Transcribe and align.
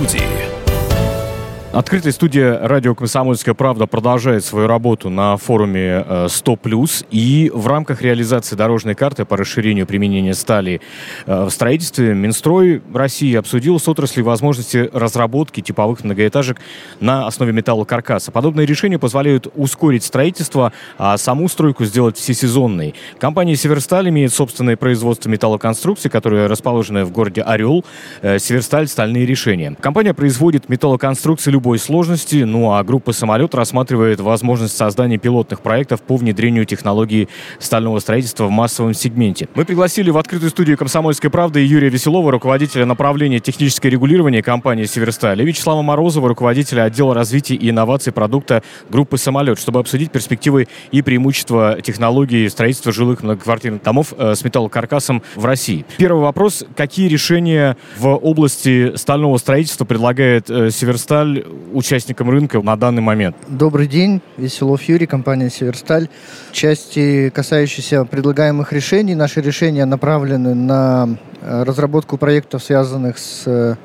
студии. 0.00 0.59
Открытая 1.72 2.12
студия 2.12 2.58
«Радио 2.66 2.96
Комсомольская 2.96 3.54
правда» 3.54 3.86
продолжает 3.86 4.44
свою 4.44 4.66
работу 4.66 5.08
на 5.08 5.36
форуме 5.36 6.04
100+. 6.26 6.58
Э, 7.04 7.06
И 7.12 7.48
в 7.54 7.68
рамках 7.68 8.02
реализации 8.02 8.56
дорожной 8.56 8.96
карты 8.96 9.24
по 9.24 9.36
расширению 9.36 9.86
применения 9.86 10.34
стали 10.34 10.80
э, 11.26 11.44
в 11.44 11.50
строительстве 11.50 12.12
Минстрой 12.12 12.82
России 12.92 13.36
обсудил 13.36 13.78
с 13.78 13.86
отраслью 13.86 14.24
возможности 14.24 14.90
разработки 14.92 15.60
типовых 15.60 16.02
многоэтажек 16.02 16.58
на 16.98 17.28
основе 17.28 17.52
металлокаркаса. 17.52 18.32
Подобные 18.32 18.66
решения 18.66 18.98
позволяют 18.98 19.46
ускорить 19.54 20.02
строительство, 20.02 20.72
а 20.98 21.16
саму 21.18 21.48
стройку 21.48 21.84
сделать 21.84 22.16
всесезонной. 22.16 22.96
Компания 23.20 23.54
«Северсталь» 23.54 24.08
имеет 24.08 24.34
собственное 24.34 24.76
производство 24.76 25.28
металлоконструкций, 25.28 26.10
которое 26.10 26.48
расположено 26.48 27.04
в 27.04 27.12
городе 27.12 27.42
Орел. 27.42 27.84
Э, 28.22 28.40
«Северсталь»— 28.40 28.88
стальные 28.88 29.24
решения. 29.24 29.76
Компания 29.80 30.14
производит 30.14 30.68
металлоконструкции 30.68 31.59
любой 31.60 31.78
сложности, 31.78 32.36
ну 32.36 32.72
а 32.72 32.82
группа 32.82 33.12
«Самолет» 33.12 33.54
рассматривает 33.54 34.18
возможность 34.18 34.74
создания 34.74 35.18
пилотных 35.18 35.60
проектов 35.60 36.00
по 36.00 36.16
внедрению 36.16 36.64
технологии 36.64 37.28
стального 37.58 37.98
строительства 37.98 38.46
в 38.46 38.50
массовом 38.50 38.94
сегменте. 38.94 39.46
Мы 39.54 39.66
пригласили 39.66 40.08
в 40.08 40.16
открытую 40.16 40.48
студию 40.48 40.78
«Комсомольской 40.78 41.28
правды» 41.28 41.60
Юрия 41.60 41.90
Веселова, 41.90 42.32
руководителя 42.32 42.86
направления 42.86 43.40
техническое 43.40 43.90
регулирование 43.90 44.42
компании 44.42 44.86
«Северсталь», 44.86 45.42
и 45.42 45.44
Вячеслава 45.44 45.82
Морозова, 45.82 46.28
руководителя 46.28 46.84
отдела 46.84 47.14
развития 47.14 47.56
и 47.56 47.68
инноваций 47.68 48.10
продукта 48.10 48.62
группы 48.88 49.18
«Самолет», 49.18 49.58
чтобы 49.58 49.80
обсудить 49.80 50.10
перспективы 50.10 50.66
и 50.92 51.02
преимущества 51.02 51.76
технологии 51.82 52.48
строительства 52.48 52.90
жилых 52.90 53.22
многоквартирных 53.22 53.82
домов 53.82 54.14
э, 54.16 54.34
с 54.34 54.42
металлокаркасом 54.44 55.22
в 55.34 55.44
России. 55.44 55.84
Первый 55.98 56.22
вопрос. 56.22 56.64
Какие 56.74 57.08
решения 57.08 57.76
в 57.98 58.16
области 58.16 58.96
стального 58.96 59.36
строительства 59.36 59.84
предлагает 59.84 60.48
э, 60.48 60.70
«Северсталь» 60.70 61.44
участникам 61.72 62.30
рынка 62.30 62.60
на 62.60 62.76
данный 62.76 63.02
момент? 63.02 63.36
Добрый 63.48 63.86
день, 63.86 64.20
Веселов 64.36 64.82
Юрий, 64.84 65.06
компания 65.06 65.50
«Северсталь». 65.50 66.08
Части, 66.52 67.30
касающейся 67.30 68.04
предлагаемых 68.04 68.72
решений, 68.72 69.14
наши 69.14 69.40
решения 69.40 69.84
направлены 69.84 70.54
на 70.54 71.08
э, 71.40 71.62
разработку 71.62 72.16
проектов, 72.18 72.62
связанных 72.62 73.18
с 73.18 73.44
э, 73.46 73.76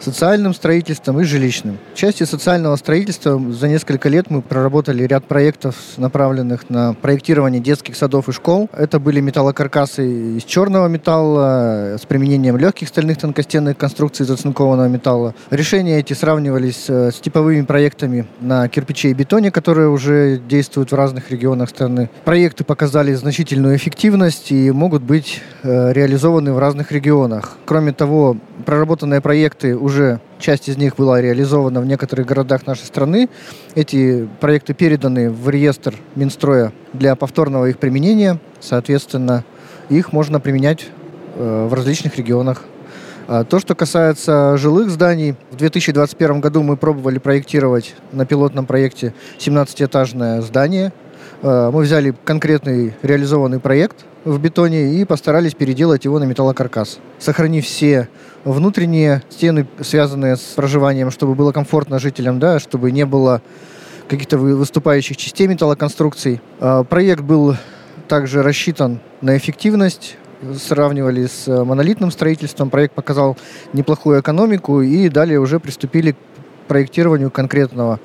социальным 0.00 0.54
строительством 0.54 1.20
и 1.20 1.24
жилищным. 1.24 1.78
В 1.94 1.96
части 1.96 2.24
социального 2.24 2.76
строительства 2.76 3.40
за 3.52 3.68
несколько 3.68 4.08
лет 4.08 4.30
мы 4.30 4.42
проработали 4.42 5.04
ряд 5.04 5.24
проектов, 5.24 5.76
направленных 5.96 6.70
на 6.70 6.94
проектирование 6.94 7.60
детских 7.60 7.96
садов 7.96 8.28
и 8.28 8.32
школ. 8.32 8.68
Это 8.72 8.98
были 8.98 9.20
металлокаркасы 9.20 10.38
из 10.38 10.44
черного 10.44 10.88
металла 10.88 11.96
с 12.00 12.06
применением 12.06 12.56
легких 12.56 12.88
стальных 12.88 13.18
тонкостенных 13.18 13.76
конструкций 13.76 14.24
из 14.24 14.30
оцинкованного 14.30 14.88
металла. 14.88 15.34
Решения 15.50 15.98
эти 15.98 16.14
сравнивались 16.14 16.86
э, 16.88 17.10
с 17.10 17.20
типовыми 17.20 17.62
проектами 17.62 18.26
на 18.40 18.68
кирпиче 18.68 19.10
и 19.10 19.14
бетоне, 19.14 19.50
которые 19.50 19.88
уже 19.88 20.38
действуют 20.38 20.92
в 20.92 20.94
разных 20.94 21.30
регионах 21.30 21.68
страны. 21.68 22.08
Проекты 22.24 22.64
показали 22.64 23.12
значительную 23.14 23.76
эффективность 23.76 24.52
и 24.52 24.70
могут 24.70 25.02
быть 25.02 25.42
э, 25.62 25.92
реализованы 25.92 26.52
в 26.52 26.58
разных 26.58 26.92
регионах. 26.92 27.56
Кроме 27.66 27.92
того, 27.92 28.36
проработанные 28.64 29.20
проекты 29.20 29.76
уже 29.76 29.89
часть 30.38 30.68
из 30.68 30.76
них 30.76 30.96
была 30.96 31.20
реализована 31.20 31.80
в 31.80 31.86
некоторых 31.86 32.26
городах 32.26 32.66
нашей 32.66 32.84
страны. 32.84 33.28
Эти 33.74 34.28
проекты 34.40 34.74
переданы 34.74 35.30
в 35.30 35.48
реестр 35.48 35.94
Минстроя 36.14 36.72
для 36.92 37.14
повторного 37.16 37.66
их 37.66 37.78
применения. 37.78 38.38
Соответственно, 38.60 39.44
их 39.88 40.12
можно 40.12 40.40
применять 40.40 40.86
э, 41.36 41.66
в 41.68 41.74
различных 41.74 42.16
регионах. 42.16 42.64
А 43.32 43.44
то, 43.44 43.60
что 43.60 43.76
касается 43.76 44.56
жилых 44.56 44.90
зданий, 44.90 45.36
в 45.52 45.56
2021 45.56 46.40
году 46.40 46.62
мы 46.62 46.76
пробовали 46.76 47.18
проектировать 47.18 47.94
на 48.10 48.26
пилотном 48.26 48.66
проекте 48.66 49.14
17-этажное 49.38 50.40
здание. 50.40 50.92
Э, 51.42 51.70
мы 51.72 51.82
взяли 51.82 52.14
конкретный 52.24 52.94
реализованный 53.02 53.60
проект 53.60 54.04
в 54.24 54.38
бетоне 54.38 54.94
и 54.94 55.04
постарались 55.04 55.54
переделать 55.54 56.04
его 56.04 56.18
на 56.18 56.24
металлокаркас, 56.24 56.98
сохранив 57.18 57.64
все 57.64 58.08
внутренние 58.44 59.22
стены, 59.30 59.66
связанные 59.80 60.36
с 60.36 60.54
проживанием, 60.56 61.10
чтобы 61.10 61.34
было 61.34 61.52
комфортно 61.52 61.98
жителям, 61.98 62.38
да, 62.38 62.58
чтобы 62.58 62.90
не 62.90 63.06
было 63.06 63.42
каких-то 64.08 64.38
выступающих 64.38 65.16
частей 65.16 65.46
металлоконструкций. 65.46 66.40
А, 66.58 66.84
проект 66.84 67.22
был 67.22 67.56
также 68.08 68.42
рассчитан 68.42 69.00
на 69.20 69.36
эффективность, 69.36 70.16
сравнивали 70.58 71.26
с 71.26 71.46
монолитным 71.46 72.10
строительством, 72.10 72.70
проект 72.70 72.94
показал 72.94 73.36
неплохую 73.72 74.20
экономику 74.20 74.80
и 74.80 75.08
далее 75.08 75.38
уже 75.38 75.60
приступили 75.60 76.16
проектированию 76.70 77.32
конкретного 77.32 77.98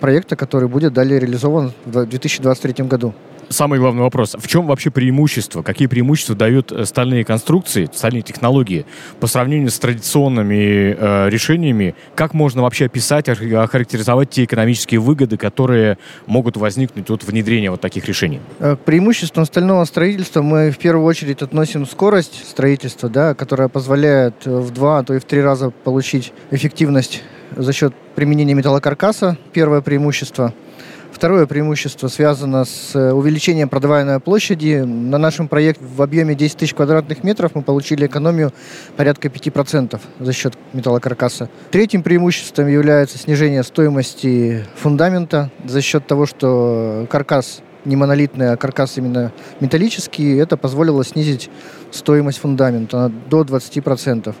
проекта, 0.00 0.34
который 0.34 0.68
будет 0.68 0.92
далее 0.92 1.20
реализован 1.20 1.72
в 1.84 2.04
2023 2.04 2.84
году 2.86 3.14
самый 3.50 3.78
главный 3.78 4.02
вопрос. 4.02 4.36
В 4.38 4.46
чем 4.46 4.66
вообще 4.66 4.90
преимущество? 4.90 5.62
Какие 5.62 5.88
преимущества 5.88 6.34
дают 6.34 6.72
э, 6.72 6.84
стальные 6.84 7.24
конструкции, 7.24 7.88
стальные 7.92 8.22
технологии 8.22 8.86
по 9.18 9.26
сравнению 9.26 9.70
с 9.70 9.78
традиционными 9.78 10.96
э, 10.96 11.28
решениями? 11.28 11.94
Как 12.14 12.32
можно 12.32 12.62
вообще 12.62 12.86
описать, 12.86 13.28
охарактеризовать 13.28 14.30
те 14.30 14.44
экономические 14.44 15.00
выгоды, 15.00 15.36
которые 15.36 15.98
могут 16.26 16.56
возникнуть 16.56 17.10
от 17.10 17.24
внедрения 17.24 17.70
вот 17.70 17.80
таких 17.80 18.06
решений? 18.06 18.40
Э, 18.60 18.76
к 18.76 18.80
преимуществам 18.80 19.44
стального 19.44 19.84
строительства 19.84 20.42
мы 20.42 20.70
в 20.70 20.78
первую 20.78 21.04
очередь 21.04 21.42
относим 21.42 21.86
скорость 21.86 22.48
строительства, 22.48 23.08
да, 23.08 23.34
которая 23.34 23.68
позволяет 23.68 24.46
в 24.46 24.70
два, 24.70 25.00
а 25.00 25.02
то 25.02 25.14
и 25.14 25.18
в 25.18 25.24
три 25.24 25.40
раза 25.40 25.70
получить 25.70 26.32
эффективность 26.50 27.22
за 27.56 27.72
счет 27.72 27.94
применения 28.14 28.54
металлокаркаса. 28.54 29.36
Первое 29.52 29.80
преимущество– 29.80 30.54
Второе 31.12 31.46
преимущество 31.46 32.08
связано 32.08 32.64
с 32.64 32.94
э, 32.94 33.12
увеличением 33.12 33.68
продаваемой 33.68 34.20
площади. 34.20 34.82
На 34.86 35.18
нашем 35.18 35.48
проекте 35.48 35.84
в 35.84 36.00
объеме 36.00 36.34
10 36.34 36.56
тысяч 36.56 36.72
квадратных 36.72 37.24
метров 37.24 37.54
мы 37.54 37.62
получили 37.62 38.06
экономию 38.06 38.52
порядка 38.96 39.28
5% 39.28 40.00
за 40.18 40.32
счет 40.32 40.54
металлокаркаса. 40.72 41.50
Третьим 41.70 42.02
преимуществом 42.02 42.68
является 42.68 43.18
снижение 43.18 43.62
стоимости 43.64 44.64
фундамента 44.76 45.50
за 45.64 45.82
счет 45.82 46.06
того, 46.06 46.26
что 46.26 47.06
каркас 47.10 47.60
не 47.84 47.96
монолитный, 47.96 48.52
а 48.52 48.56
каркас 48.56 48.96
именно 48.96 49.32
металлический. 49.60 50.36
Это 50.36 50.56
позволило 50.56 51.04
снизить 51.04 51.50
стоимость 51.90 52.38
фундамента 52.38 53.12
до 53.28 53.42
20%. 53.42 54.34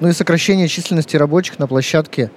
Ну 0.00 0.08
и 0.08 0.12
сокращение 0.12 0.68
численности 0.68 1.16
рабочих 1.16 1.58
на 1.58 1.66
площадке 1.66 2.30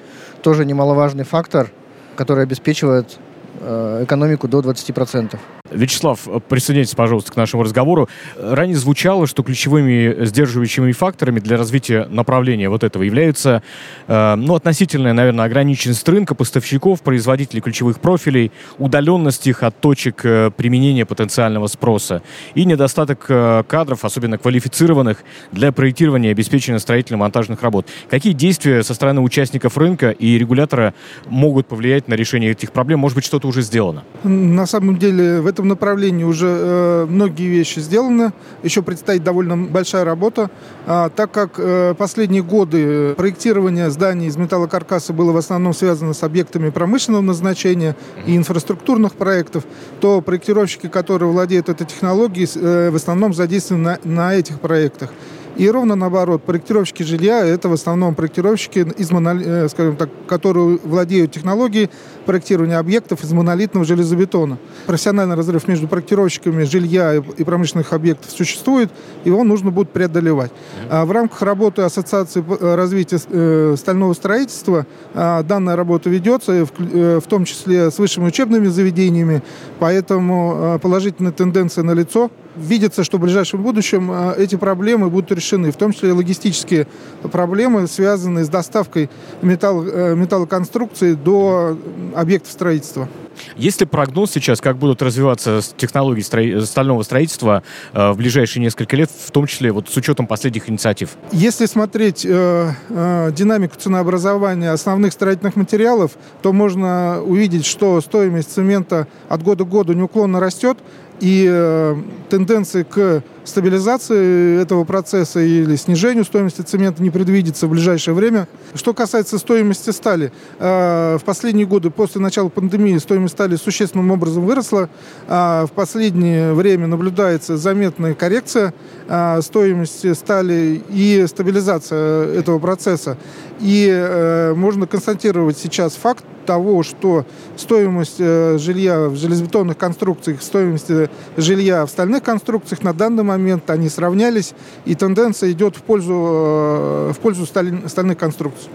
тоже 0.43 0.65
немаловажный 0.65 1.23
фактор, 1.23 1.71
который 2.15 2.43
обеспечивает 2.43 3.17
экономику 3.57 4.47
до 4.47 4.59
20%. 4.59 5.37
Вячеслав, 5.71 6.27
присоединяйтесь, 6.47 6.95
пожалуйста, 6.95 7.31
к 7.31 7.35
нашему 7.35 7.63
разговору. 7.63 8.07
Ранее 8.37 8.77
звучало, 8.77 9.27
что 9.27 9.43
ключевыми 9.43 10.25
сдерживающими 10.25 10.91
факторами 10.91 11.39
для 11.39 11.57
развития 11.57 12.07
направления 12.09 12.69
вот 12.69 12.83
этого 12.83 13.03
являются 13.03 13.63
э, 14.07 14.35
ну, 14.35 14.55
относительная, 14.55 15.13
наверное, 15.13 15.45
ограниченность 15.45 16.07
рынка 16.07 16.35
поставщиков, 16.35 17.01
производителей 17.01 17.61
ключевых 17.61 17.99
профилей, 17.99 18.51
удаленность 18.77 19.47
их 19.47 19.63
от 19.63 19.79
точек 19.79 20.21
э, 20.23 20.51
применения 20.55 21.05
потенциального 21.05 21.67
спроса 21.67 22.21
и 22.55 22.65
недостаток 22.65 23.25
э, 23.27 23.63
кадров, 23.67 24.05
особенно 24.05 24.37
квалифицированных, 24.37 25.23
для 25.51 25.71
проектирования 25.71 26.29
и 26.29 26.31
обеспечения 26.31 26.79
строительно-монтажных 26.79 27.61
работ. 27.61 27.87
Какие 28.09 28.33
действия 28.33 28.83
со 28.83 28.93
стороны 28.93 29.21
участников 29.21 29.77
рынка 29.77 30.11
и 30.11 30.37
регулятора 30.37 30.93
могут 31.27 31.67
повлиять 31.67 32.07
на 32.07 32.13
решение 32.13 32.51
этих 32.51 32.71
проблем? 32.71 32.99
Может 32.99 33.15
быть, 33.15 33.25
что-то 33.25 33.46
уже 33.47 33.61
сделано? 33.61 34.03
На 34.23 34.65
самом 34.65 34.97
деле 34.97 35.41
в 35.41 35.47
этом 35.47 35.67
направлении 35.67 36.23
уже 36.23 36.47
э, 36.47 37.05
многие 37.09 37.47
вещи 37.47 37.79
сделаны. 37.79 38.33
Еще 38.63 38.81
предстоит 38.81 39.23
довольно 39.23 39.57
большая 39.57 40.05
работа, 40.05 40.49
а, 40.85 41.09
так 41.09 41.31
как 41.31 41.53
э, 41.57 41.93
последние 41.97 42.43
годы 42.43 43.13
проектирование 43.15 43.89
зданий 43.89 44.27
из 44.27 44.37
металлокаркаса 44.37 45.13
было 45.13 45.31
в 45.31 45.37
основном 45.37 45.73
связано 45.73 46.13
с 46.13 46.23
объектами 46.23 46.69
промышленного 46.69 47.21
назначения 47.21 47.95
и 48.25 48.35
инфраструктурных 48.35 49.13
проектов, 49.13 49.63
то 49.99 50.21
проектировщики, 50.21 50.87
которые 50.87 51.31
владеют 51.31 51.69
этой 51.69 51.85
технологией, 51.87 52.49
э, 52.55 52.89
в 52.89 52.95
основном 52.95 53.33
задействованы 53.33 53.83
на, 53.83 53.99
на 54.03 54.35
этих 54.35 54.59
проектах. 54.59 55.11
И 55.57 55.67
ровно 55.69 55.95
наоборот, 55.95 56.43
проектировщики 56.43 57.01
жилья– 57.01 57.43
это 57.45 57.67
в 57.67 57.73
основном 57.73 58.13
проектировщики, 58.13 58.85
из 58.97 59.09
моноли... 59.09 59.43
Э, 59.45 59.67
скажем 59.69 59.95
так, 59.95 60.09
которые 60.27 60.77
владеют 60.83 61.31
технологией 61.31 61.89
проектирования 62.27 62.77
объектов 62.77 63.23
из 63.23 63.31
монолитного 63.31 63.83
железобетона. 63.83 64.59
Профессиональный 64.85 65.35
разрыв 65.35 65.67
между 65.67 65.87
проектировщиками 65.87 66.63
жилья 66.63 67.15
и 67.15 67.43
промышленных 67.43 67.91
объектов 67.91 68.29
существует, 68.29 68.91
его 69.25 69.43
нужно 69.43 69.71
будет 69.71 69.89
преодолевать. 69.89 70.51
А 70.89 71.05
в 71.05 71.11
рамках 71.11 71.41
работы 71.41 71.81
Ассоциации 71.81 72.43
э, 72.47 72.75
развития 72.75 73.19
э, 73.27 73.75
стального 73.77 74.13
строительства 74.13 74.85
а, 75.15 75.41
данная 75.41 75.75
работа 75.75 76.09
ведется, 76.09 76.67
в 76.67 77.23
том 77.27 77.45
числе 77.45 77.89
с 77.89 77.97
высшими 77.97 78.27
учебными 78.27 78.67
заведениями, 78.67 79.41
поэтому 79.79 80.79
положительная 80.81 81.31
тенденция 81.31 81.83
налицо. 81.83 82.29
Видится, 82.55 83.03
что 83.03 83.17
в 83.17 83.21
ближайшем 83.21 83.61
будущем 83.61 84.11
эти 84.35 84.55
проблемы 84.55 85.09
будут 85.09 85.31
решены 85.31 85.46
решены, 85.47 85.71
в 85.71 85.77
том 85.77 85.93
числе 85.93 86.09
и 86.09 86.11
логистические 86.11 86.87
проблемы, 87.31 87.87
связанные 87.87 88.45
с 88.45 88.49
доставкой 88.49 89.09
металл, 89.41 89.83
металлоконструкции 89.83 91.13
до 91.13 91.77
объектов 92.15 92.51
строительства. 92.51 93.07
Есть 93.55 93.79
ли 93.81 93.85
прогноз 93.85 94.31
сейчас, 94.31 94.61
как 94.61 94.77
будут 94.77 95.01
развиваться 95.01 95.61
технологии 95.77 96.21
стро... 96.21 96.61
стального 96.61 97.03
строительства 97.03 97.61
э, 97.93 98.11
в 98.11 98.17
ближайшие 98.17 98.63
несколько 98.63 98.95
лет, 98.95 99.11
в 99.11 99.29
том 99.31 99.45
числе 99.45 99.71
вот 99.71 99.89
с 99.89 99.95
учетом 99.95 100.25
последних 100.25 100.69
инициатив? 100.69 101.11
Если 101.31 101.67
смотреть 101.67 102.25
э, 102.25 102.71
э, 102.89 103.31
динамику 103.31 103.75
ценообразования 103.77 104.71
основных 104.71 105.13
строительных 105.13 105.55
материалов, 105.55 106.11
то 106.41 106.51
можно 106.51 107.21
увидеть, 107.21 107.65
что 107.65 108.01
стоимость 108.01 108.53
цемента 108.53 109.07
от 109.29 109.43
года 109.43 109.65
к 109.65 109.69
году 109.69 109.93
неуклонно 109.93 110.39
растет, 110.39 110.77
и 111.19 111.47
э, 111.49 111.95
тенденции 112.29 112.83
к 112.83 113.23
стабилизации 113.43 114.61
этого 114.61 114.83
процесса 114.83 115.39
или 115.39 115.75
снижению 115.75 116.25
стоимости 116.25 116.61
цемента 116.61 117.01
не 117.01 117.09
предвидится 117.09 117.67
в 117.67 117.71
ближайшее 117.71 118.13
время. 118.13 118.47
Что 118.75 118.93
касается 118.93 119.37
стоимости 119.37 119.89
стали, 119.89 120.31
э, 120.59 121.17
в 121.19 121.23
последние 121.23 121.65
годы 121.65 121.89
после 121.89 122.21
начала 122.21 122.49
пандемии 122.49 122.97
стоимость 122.97 123.33
стали 123.33 123.55
существенным 123.55 124.11
образом 124.11 124.45
выросла. 124.45 124.89
А 125.27 125.65
в 125.65 125.71
последнее 125.71 126.53
время 126.53 126.87
наблюдается 126.87 127.57
заметная 127.57 128.13
коррекция 128.13 128.73
э, 129.07 129.41
стоимости 129.41 130.13
стали 130.13 130.81
и 130.89 131.25
стабилизация 131.27 132.33
этого 132.33 132.59
процесса. 132.59 133.17
И 133.59 133.87
э, 133.89 134.53
можно 134.53 134.87
констатировать 134.87 135.57
сейчас 135.57 135.93
факт 135.95 136.23
того, 136.47 136.81
что 136.81 137.25
стоимость 137.57 138.15
э, 138.19 138.57
жилья 138.57 139.09
в 139.09 139.15
железобетонных 139.15 139.77
конструкциях, 139.77 140.41
стоимость 140.41 140.89
э, 140.89 141.09
жилья 141.35 141.85
в 141.85 141.89
стальных 141.89 142.23
конструкциях 142.23 142.81
на 142.81 142.93
данный 142.93 143.23
момент 143.23 143.69
они 143.69 143.89
сравнялись, 143.89 144.53
и 144.85 144.95
тенденция 144.95 145.51
идет 145.51 145.75
в 145.75 145.83
пользу, 145.83 146.13
э, 146.13 147.11
в 147.13 147.19
пользу 147.19 147.45
стальных 147.45 148.17
конструкций. 148.17 148.69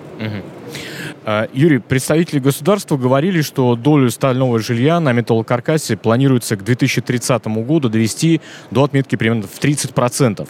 А, 1.25 1.49
Юрий, 1.53 1.79
представители 1.79 2.41
государства 2.41 2.97
говорили, 2.97 3.43
что 3.43 3.77
долю 3.77 4.11
стального 4.11 4.59
жилья 4.59 4.99
на 4.99 5.13
металлокаркасе 5.13 5.97
планируется 5.97 6.57
к 6.57 6.65
2030 6.65 7.47
году 7.65 7.89
довести 7.89 8.41
до 8.71 8.85
отметки 8.85 9.17
примерно 9.17 9.45
в 9.45 9.61
30%. 9.61 10.49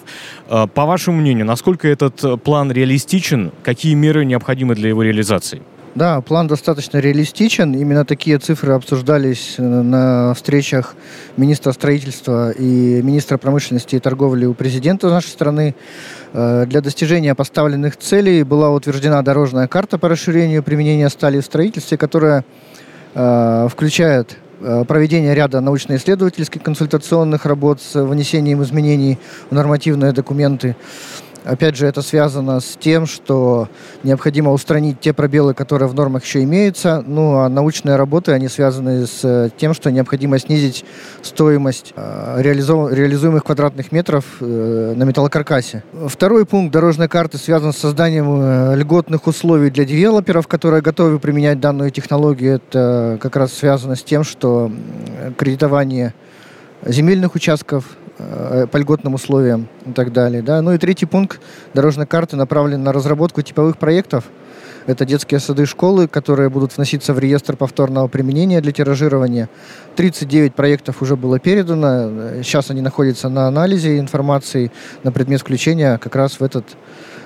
А, 0.48 0.66
по 0.66 0.86
вашему 0.86 1.19
мнению, 1.19 1.46
насколько 1.46 1.86
этот 1.86 2.42
план 2.42 2.72
реалистичен? 2.72 3.52
Какие 3.62 3.94
меры 3.94 4.24
необходимы 4.24 4.74
для 4.74 4.88
его 4.88 5.02
реализации? 5.02 5.62
Да, 5.94 6.23
план 6.23 6.47
достаточно 6.47 6.99
реалистичен. 6.99 7.75
Именно 7.75 8.06
такие 8.06 8.39
цифры 8.39 8.73
обсуждались 8.73 9.56
э, 9.59 9.62
на 9.62 10.33
встречах 10.33 10.94
министра 11.37 11.73
строительства 11.73 12.50
и 12.50 13.03
министра 13.03 13.37
промышленности 13.37 13.97
и 13.97 13.99
торговли 13.99 14.47
у 14.47 14.55
президента 14.55 15.11
нашей 15.11 15.29
страны. 15.29 15.75
Э, 16.33 16.65
для 16.67 16.81
достижения 16.81 17.35
поставленных 17.35 17.99
целей 17.99 18.43
была 18.43 18.71
утверждена 18.71 19.21
дорожная 19.21 19.69
карта 19.69 19.99
по 19.99 20.09
расширению 20.09 20.62
применения 20.62 21.11
стали 21.11 21.41
в 21.41 21.44
строительстве, 21.44 21.99
которая 21.99 22.44
э, 23.15 23.69
включает 23.71 24.39
проведение 24.87 25.35
ряда 25.35 25.61
научно-исследовательских 25.61 26.62
консультационных 26.62 27.47
работ 27.47 27.81
с 27.83 28.00
внесением 28.00 28.62
изменений 28.62 29.19
в 29.50 29.55
нормативные 29.55 30.12
документы, 30.12 30.77
Опять 31.44 31.77
же, 31.77 31.87
это 31.87 32.03
связано 32.03 32.61
с 32.61 32.77
тем, 32.79 33.06
что 33.06 33.69
необходимо 34.05 34.53
устранить 34.53 35.00
те 35.00 35.12
пробелы, 35.12 35.55
которые 35.55 35.89
в 35.89 35.94
нормах 35.94 36.25
еще 36.25 36.43
имеются. 36.43 37.03
Ну, 37.05 37.39
а 37.39 37.49
научные 37.49 37.97
работы, 37.97 38.33
они 38.33 38.49
связаны 38.49 39.06
с 39.06 39.21
э, 39.25 39.50
тем, 39.56 39.75
что 39.75 39.91
необходимо 39.91 40.39
снизить 40.39 40.85
стоимость 41.23 41.94
э, 41.97 42.37
реализуемых 42.41 43.44
квадратных 43.44 43.91
метров 43.91 44.25
э, 44.41 44.94
на 44.97 45.03
металлокаркасе. 45.03 45.83
Второй 46.06 46.47
пункт 46.47 46.73
дорожной 46.73 47.09
карты 47.09 47.39
связан 47.39 47.73
с 47.73 47.79
созданием 47.79 48.75
льготных 48.75 49.27
условий 49.27 49.71
для 49.71 49.85
девелоперов, 49.85 50.47
которые 50.47 50.81
готовы 50.81 51.19
применять 51.19 51.59
данную 51.59 51.91
технологию. 51.91 52.56
Это 52.56 53.19
как 53.21 53.35
раз 53.37 53.53
связано 53.53 53.97
с 53.97 54.03
тем, 54.03 54.23
что 54.23 54.71
кредитование 55.37 56.15
земельных 56.85 57.35
участков 57.35 57.85
по 58.70 58.76
льготным 58.76 59.14
условиям 59.14 59.69
и 59.86 59.92
так 59.92 60.12
далее. 60.12 60.42
Да? 60.42 60.62
Ну 60.62 60.72
и 60.72 60.78
третий 60.78 61.06
пункт 61.06 61.40
дорожной 61.74 62.06
карты 62.06 62.36
направлен 62.36 62.82
на 62.82 62.92
разработку 62.92 63.42
типовых 63.42 63.78
проектов. 63.78 64.24
Это 64.86 65.04
детские 65.04 65.38
сады 65.38 65.66
школы, 65.66 66.08
которые 66.08 66.48
будут 66.48 66.76
вноситься 66.76 67.14
в 67.14 67.19
реестр 67.19 67.56
повторного 67.56 68.08
применения 68.08 68.60
для 68.60 68.72
тиражирования. 68.72 69.48
39 69.94 70.54
проектов 70.54 71.02
уже 71.02 71.16
было 71.16 71.38
передано. 71.38 72.42
Сейчас 72.42 72.70
они 72.70 72.80
находятся 72.80 73.28
на 73.28 73.46
анализе 73.46 73.98
информации 73.98 74.72
на 75.04 75.12
предмет 75.12 75.40
включения 75.40 75.98
как 75.98 76.16
раз 76.16 76.40
в 76.40 76.42
этот 76.42 76.64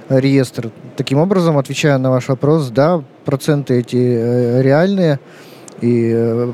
реестр. 0.09 0.71
Таким 0.97 1.19
образом, 1.19 1.57
отвечая 1.57 1.97
на 1.99 2.11
ваш 2.11 2.29
вопрос, 2.29 2.69
да, 2.69 3.03
проценты 3.25 3.81
эти 3.81 3.97
э, 3.97 4.63
реальные 4.63 5.19
и 5.81 6.13
э, 6.15 6.53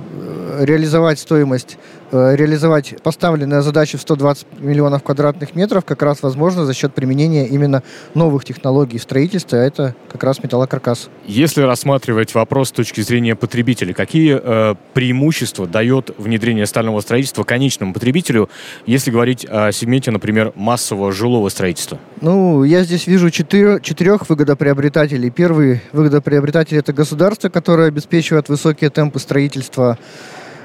реализовать 0.61 1.19
стоимость 1.19 1.79
Э, 2.02 2.02
реализовать 2.13 2.95
поставленные 3.03 3.63
задачи 3.63 3.97
в 3.97 4.01
120 4.01 4.47
миллионов 4.61 5.03
квадратных 5.03 5.55
метров 5.55 5.85
как 5.85 6.03
раз 6.03 6.23
возможно 6.23 6.65
за 6.65 6.75
счет 6.75 6.95
применения 6.95 7.47
именно 7.47 7.83
новых 8.15 8.45
технологий 8.45 8.99
в 8.99 9.03
строительстве, 9.03 9.59
а 9.59 9.63
это 9.63 9.95
как 10.11 10.23
раз 10.25 10.43
металлокаркас. 10.43 11.09
Если 11.27 11.63
рассматривать 11.63 12.35
вопрос 12.35 12.69
с 12.69 12.73
точки 12.73 13.01
зрения 13.01 13.35
потребителя, 13.35 13.95
какие 13.95 14.39
э, 14.43 14.75
преимущества 14.95 15.67
дает 15.67 16.11
внедрение 16.19 16.67
стального 16.67 17.01
строительства 17.01 17.45
конечному 17.45 17.93
потребителю, 17.93 18.49
если 18.87 19.11
говорить 19.11 19.47
о 19.49 19.73
сегменте, 19.73 20.11
например, 20.11 20.53
массового 20.55 21.13
жилого 21.13 21.49
строительства? 21.49 21.99
Ну, 22.21 22.65
я 22.65 22.85
здесь 22.85 23.07
вижу 23.07 23.31
четыре, 23.31 23.81
четырех 23.83 24.29
выгодоприобретателей. 24.29 25.31
Первый 25.31 25.83
выгодоприобретатель– 25.93 26.77
это 26.79 26.93
государство, 26.93 27.49
которое 27.49 27.89
обеспечивает 27.89 28.49
высокие 28.49 28.91
темпы 28.91 29.19
строительства 29.19 29.99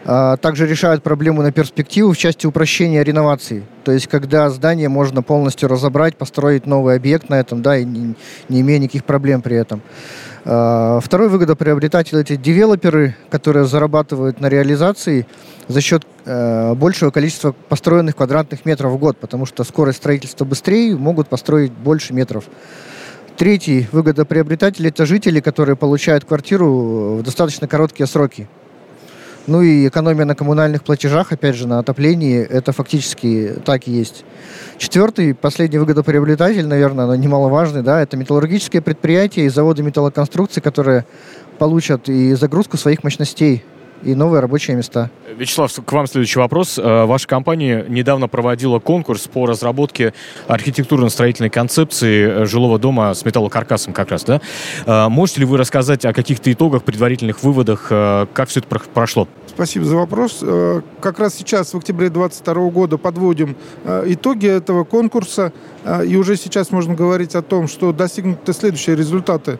также 0.07 0.65
решают 0.65 1.03
проблему 1.03 1.41
на 1.41 1.51
перспективу 1.51 2.13
в 2.13 2.17
части 2.17 2.47
упрощения 2.47 3.03
реновации. 3.03 3.63
То 3.83 3.91
есть, 3.91 4.07
когда 4.07 4.49
здание 4.49 4.87
можно 4.87 5.21
полностью 5.21 5.67
разобрать, 5.67 6.15
построить 6.15 6.65
новый 6.65 6.95
объект 6.95 7.27
на 7.27 7.35
этом, 7.35 7.61
да, 7.61 7.77
и 7.77 7.83
не, 7.83 8.15
не 8.47 8.61
имея 8.61 8.79
никаких 8.79 9.03
проблем 9.03 9.41
при 9.41 9.57
этом. 9.57 9.81
А, 10.49 11.01
второй 11.01 11.27
выгодоприобретатель– 11.27 12.17
это 12.19 12.37
девелоперы, 12.37 13.17
которые 13.29 13.65
зарабатывают 13.65 14.39
на 14.39 14.47
реализации 14.47 15.27
за 15.67 15.81
счет 15.81 16.07
э, 16.23 16.73
большего 16.75 17.11
количества 17.11 17.51
построенных 17.51 18.15
квадратных 18.15 18.63
метров 18.65 18.93
в 18.93 18.97
год, 18.97 19.17
потому 19.17 19.45
что 19.45 19.65
скорость 19.65 19.97
строительства 19.97 20.45
быстрее, 20.45 20.95
могут 20.95 21.27
построить 21.27 21.73
больше 21.73 22.13
метров. 22.13 22.45
Третий 23.35 23.87
выгодоприобретатель– 23.91 24.87
это 24.87 25.05
жители, 25.05 25.41
которые 25.41 25.75
получают 25.75 26.23
квартиру 26.23 27.17
в 27.17 27.23
достаточно 27.23 27.67
короткие 27.67 28.07
сроки. 28.07 28.47
Ну 29.47 29.61
и 29.61 29.87
экономия 29.87 30.25
на 30.25 30.35
коммунальных 30.35 30.83
платежах, 30.83 31.31
опять 31.31 31.55
же, 31.55 31.67
на 31.67 31.79
отоплении, 31.79 32.37
это 32.37 32.73
фактически 32.73 33.53
так 33.63 33.87
и 33.87 33.91
есть. 33.91 34.25
Четвертый, 34.77 35.33
последний 35.33 35.77
выгодоприобретатель, 35.77 36.67
наверное, 36.67 37.05
но 37.05 37.15
немаловажный, 37.15 37.81
да, 37.81 38.01
это 38.01 38.17
металлургические 38.17 38.81
предприятия 38.81 39.45
и 39.45 39.49
заводы 39.49 39.83
металлоконструкции, 39.83 40.59
которые 40.59 41.05
получат 41.59 42.09
и 42.09 42.33
загрузку 42.33 42.75
своих 42.75 43.05
мощностей 43.05 43.63
и 44.03 44.15
новые 44.15 44.41
рабочие 44.41 44.75
места. 44.77 45.09
Вячеслав, 45.35 45.71
к 45.73 45.91
вам 45.91 46.07
следующий 46.07 46.39
вопрос. 46.39 46.77
Э, 46.77 47.05
ваша 47.05 47.27
компания 47.27 47.85
недавно 47.87 48.27
проводила 48.27 48.79
конкурс 48.79 49.27
по 49.27 49.45
разработке 49.45 50.13
архитектурно-строительной 50.47 51.49
концепции 51.49 52.43
э, 52.43 52.45
жилого 52.45 52.79
дома 52.79 53.13
с 53.13 53.25
металлокаркасом 53.25 53.93
как 53.93 54.11
раз, 54.11 54.23
да? 54.23 54.41
Э, 54.85 55.09
можете 55.09 55.41
ли 55.41 55.45
вы 55.45 55.57
рассказать 55.57 56.05
о 56.05 56.13
каких-то 56.13 56.51
итогах, 56.51 56.83
предварительных 56.83 57.43
выводах, 57.43 57.87
как 57.87 58.47
все 58.47 58.59
это 58.59 58.79
прошло? 58.93 59.27
Спасибо 59.47 59.85
за 59.85 59.95
вопрос. 59.95 60.43
Как 61.01 61.19
раз 61.19 61.35
сейчас, 61.35 61.73
в 61.73 61.77
октябре 61.77 62.09
2022 62.09 62.69
года, 62.69 62.97
подводим 62.97 63.55
итоги 64.05 64.47
этого 64.47 64.83
конкурса. 64.83 65.51
И 66.05 66.15
уже 66.15 66.35
сейчас 66.35 66.71
можно 66.71 66.93
говорить 66.93 67.33
о 67.35 67.41
том, 67.41 67.67
что 67.67 67.91
достигнуты 67.91 68.53
следующие 68.53 68.95
результаты. 68.95 69.57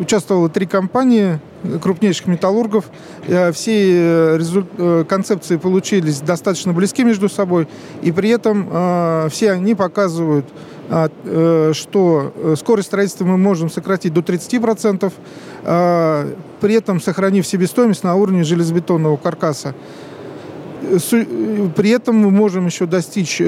Участвовало 0.00 0.48
три 0.48 0.66
компании, 0.66 1.38
крупнейших 1.80 2.26
металлургов. 2.26 2.86
Все 3.52 4.38
Э, 4.78 5.04
концепции 5.08 5.56
получились 5.56 6.20
достаточно 6.20 6.72
близки 6.72 7.04
между 7.04 7.28
собой, 7.28 7.68
и 8.02 8.12
при 8.12 8.30
этом 8.30 8.68
э, 8.70 9.28
все 9.30 9.52
они 9.52 9.74
показывают, 9.74 10.46
а, 10.88 11.10
э, 11.24 11.72
что 11.74 12.32
скорость 12.56 12.88
строительства 12.88 13.24
мы 13.24 13.36
можем 13.36 13.70
сократить 13.70 14.12
до 14.12 14.22
30%, 14.22 15.12
а, 15.64 16.32
при 16.60 16.74
этом 16.74 17.00
сохранив 17.00 17.46
себестоимость 17.46 18.04
на 18.04 18.14
уровне 18.14 18.44
железобетонного 18.44 19.16
каркаса. 19.16 19.74
При 20.90 21.90
этом 21.90 22.16
мы 22.16 22.30
можем 22.30 22.66
еще 22.66 22.86
достичь 22.86 23.40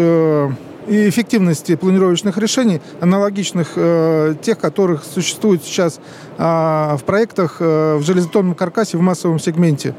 и 0.89 1.09
эффективности 1.09 1.77
планировочных 1.77 2.39
решений, 2.39 2.81
аналогичных 3.01 3.73
э, 3.77 4.35
тех, 4.41 4.59
которых 4.59 5.05
существует 5.05 5.63
сейчас 5.63 6.01
э, 6.39 6.43
в 6.43 7.01
проектах 7.05 7.57
э, 7.61 7.97
в 7.97 8.03
железобетонном 8.03 8.55
каркасе 8.55 8.97
в 8.97 9.01
массовом 9.01 9.39
сегменте. 9.39 9.95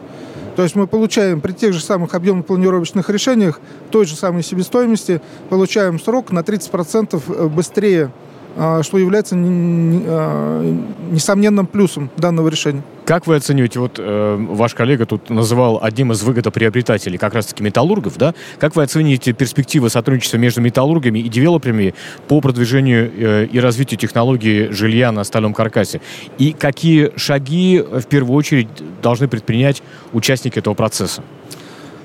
То 0.56 0.64
есть 0.64 0.76
мы 0.76 0.88
получаем 0.88 1.40
при 1.42 1.54
тех 1.54 1.74
же 1.74 1.80
самых 1.80 2.16
объемных 2.16 2.46
планировочных 2.46 3.10
решениях 3.10 3.62
той 3.92 4.06
же 4.06 4.16
самой 4.16 4.44
себестоимости, 4.44 5.22
получаем 5.50 6.00
срок 6.00 6.32
на 6.32 6.40
30% 6.40 7.48
быстрее 7.50 8.06
а, 8.06 8.29
что 8.56 8.98
является 8.98 9.36
а, 9.38 10.78
несомненным 11.12 11.68
плюсом 11.68 12.10
данного 12.18 12.50
решения. 12.50 12.84
Как 13.06 13.26
вы 13.26 13.38
оцениваете, 13.38 13.80
вот 13.80 13.96
э, 13.98 14.38
ваш 14.38 14.76
коллега 14.76 15.08
тут 15.08 15.32
называл 15.32 15.80
одним 15.82 16.12
из 16.12 16.22
выгодоприобретателей 16.22 17.18
как 17.18 17.34
раз-таки 17.34 17.64
металлургов, 17.64 18.18
да? 18.18 18.36
Как 18.60 18.76
вы 18.76 18.84
оцениваете 18.84 19.34
перспективы 19.34 19.90
сотрудничества 19.90 20.38
между 20.38 20.62
металлургами 20.62 21.18
и 21.18 21.28
девелоперами 21.28 21.96
по 22.28 22.40
продвижению 22.40 23.12
э, 23.12 23.46
и 23.46 23.60
развитию 23.60 24.00
технологии 24.00 24.70
жилья 24.70 25.12
на 25.12 25.24
стальном 25.24 25.56
каркасе? 25.56 26.02
И 26.38 26.54
какие 26.54 27.12
шаги 27.16 27.80
в 27.80 28.06
первую 28.06 28.38
очередь 28.38 28.68
должны 29.02 29.28
предпринять 29.28 29.82
участники 30.14 30.60
этого 30.60 30.76
процесса? 30.76 31.24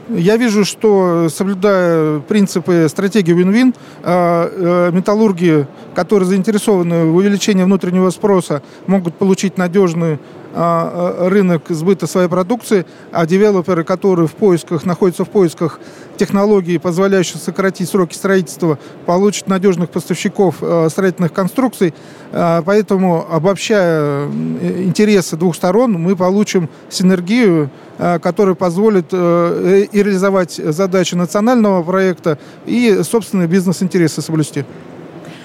Я 0.08 0.36
вижу, 0.36 0.64
что 0.64 1.28
соблюдая 1.30 2.20
принципы 2.20 2.86
стратегии 2.88 3.34
win-win, 3.34 3.74
а, 4.02 4.50
э, 4.50 4.90
металлурги, 4.94 5.66
которые 5.94 6.28
заинтересованы 6.28 7.06
в 7.06 7.16
увеличении 7.16 7.62
внутреннего 7.62 8.10
спроса, 8.10 8.62
могут 8.86 9.14
получить 9.14 9.56
надежный 9.56 10.14
а, 10.14 10.18
рынок 10.54 11.62
сбыта 11.68 12.06
своей 12.06 12.28
продукции, 12.28 12.86
а 13.10 13.26
девелоперы, 13.26 13.82
которые 13.82 14.28
в 14.28 14.32
поисках, 14.32 14.84
находятся 14.84 15.24
в 15.24 15.28
поисках 15.28 15.80
технологий, 16.16 16.78
позволяющих 16.78 17.36
сократить 17.36 17.88
сроки 17.88 18.14
строительства, 18.14 18.78
получат 19.04 19.48
надежных 19.48 19.90
поставщиков 19.90 20.62
строительных 20.88 21.32
конструкций. 21.32 21.92
Поэтому, 22.30 23.26
обобщая 23.28 24.26
интересы 24.28 25.36
двух 25.36 25.56
сторон, 25.56 25.92
мы 25.94 26.14
получим 26.14 26.68
синергию, 26.88 27.70
которая 27.98 28.54
позволит 28.54 29.06
э, 29.12 29.86
и 29.90 30.02
реализовать 30.02 30.54
задачи 30.54 31.14
национального 31.14 31.82
проекта, 31.82 32.38
и 32.66 33.02
собственные 33.02 33.46
бизнес-интересы 33.46 34.20
соблюсти. 34.20 34.64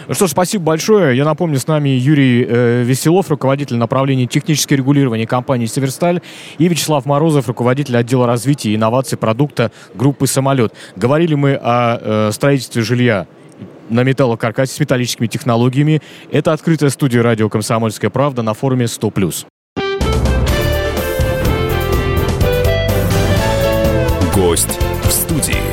Ну 0.10 0.16
что 0.16 0.25
ж, 0.25 0.32
спасибо 0.32 0.63
большое. 0.63 1.16
Я 1.16 1.24
напомню, 1.24 1.60
с 1.60 1.68
нами 1.68 1.89
Юрий 1.89 2.44
э, 2.44 2.82
Веселов, 2.82 3.30
руководитель 3.30 3.78
направления 3.78 4.25
технического 4.25 4.75
регулирования 4.75 5.28
компании 5.28 5.68
«Северсталь», 5.68 6.22
и 6.58 6.68
Вячеслав 6.68 7.06
Морозов, 7.06 7.48
руководитель 7.48 7.96
отдела 7.96 8.25
развития 8.25 8.72
и 8.72 8.75
инноваций 8.75 9.20
продукта 9.20 9.72
группы 9.94 10.25
«Самолет». 10.25 10.74
Говорили 10.96 11.36
мы 11.36 11.54
о 11.54 12.00
э, 12.01 12.32
строительстве 12.32 12.82
жилья 12.82 13.28
на 13.89 14.04
металлокаркасе 14.04 14.74
с 14.74 14.80
металлическими 14.80 15.28
технологиями. 15.28 16.01
Это 16.32 16.54
открытая 16.54 16.89
студия 16.89 17.22
радио 17.22 17.48
«Комсомольская 17.48 18.10
правда» 18.10 18.42
на 18.42 18.56
форуме 18.56 18.86
«100+.» 18.86 19.46
Гость 24.34 24.80
в 25.04 25.12
студии. 25.12 25.68